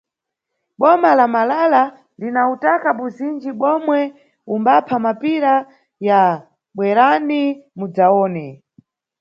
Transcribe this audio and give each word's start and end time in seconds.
Boma 0.79 1.09
la 1.19 1.25
Malala 1.33 1.81
lina 2.19 2.41
utaka 2.53 2.89
buzinji 2.97 3.51
bomwe 3.59 3.99
umbapha 4.53 4.95
mapira 5.05 5.53
ya 6.07 6.21
bwerani 6.75 7.43
mudzawone. 7.77 8.45